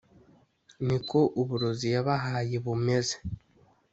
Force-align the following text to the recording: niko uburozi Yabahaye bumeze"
niko 0.85 1.19
uburozi 1.41 1.87
Yabahaye 1.95 2.55
bumeze" 2.65 3.15